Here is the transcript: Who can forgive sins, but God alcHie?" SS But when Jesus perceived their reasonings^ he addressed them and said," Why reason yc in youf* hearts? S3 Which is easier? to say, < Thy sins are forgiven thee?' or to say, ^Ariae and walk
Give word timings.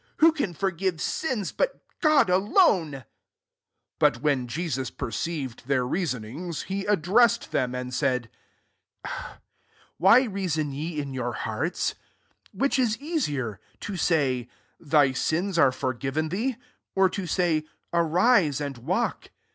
Who 0.17 0.31
can 0.31 0.55
forgive 0.55 0.99
sins, 0.99 1.51
but 1.51 1.79
God 2.01 2.27
alcHie?" 2.29 2.93
SS 2.95 3.05
But 3.99 4.21
when 4.23 4.47
Jesus 4.47 4.89
perceived 4.89 5.67
their 5.67 5.83
reasonings^ 5.85 6.63
he 6.63 6.85
addressed 6.87 7.51
them 7.51 7.75
and 7.75 7.93
said," 7.93 8.27
Why 9.99 10.23
reason 10.23 10.71
yc 10.71 10.97
in 10.97 11.11
youf* 11.11 11.35
hearts? 11.45 11.93
S3 12.51 12.59
Which 12.59 12.79
is 12.79 12.97
easier? 12.97 13.59
to 13.81 13.95
say, 13.95 14.49
< 14.65 14.75
Thy 14.79 15.11
sins 15.11 15.59
are 15.59 15.71
forgiven 15.71 16.29
thee?' 16.29 16.55
or 16.95 17.07
to 17.11 17.27
say, 17.27 17.65
^Ariae 17.93 18.59
and 18.59 18.79
walk 18.79 19.29